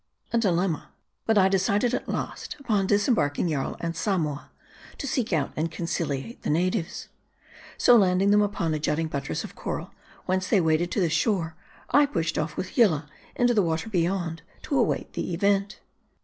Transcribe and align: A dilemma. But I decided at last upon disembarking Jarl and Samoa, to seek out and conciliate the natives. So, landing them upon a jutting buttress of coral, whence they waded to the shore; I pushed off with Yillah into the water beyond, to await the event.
A 0.33 0.39
dilemma. 0.39 0.89
But 1.27 1.37
I 1.37 1.47
decided 1.47 1.93
at 1.93 2.09
last 2.09 2.55
upon 2.59 2.87
disembarking 2.87 3.47
Jarl 3.49 3.77
and 3.79 3.95
Samoa, 3.95 4.49
to 4.97 5.05
seek 5.05 5.31
out 5.31 5.51
and 5.55 5.69
conciliate 5.71 6.41
the 6.41 6.49
natives. 6.49 7.09
So, 7.77 7.95
landing 7.97 8.31
them 8.31 8.41
upon 8.41 8.73
a 8.73 8.79
jutting 8.79 9.09
buttress 9.09 9.43
of 9.43 9.53
coral, 9.53 9.91
whence 10.25 10.47
they 10.49 10.59
waded 10.59 10.89
to 10.93 10.99
the 11.01 11.09
shore; 11.11 11.55
I 11.91 12.07
pushed 12.07 12.39
off 12.39 12.57
with 12.57 12.79
Yillah 12.79 13.09
into 13.35 13.53
the 13.53 13.61
water 13.61 13.89
beyond, 13.91 14.41
to 14.63 14.79
await 14.79 15.13
the 15.13 15.35
event. 15.35 15.79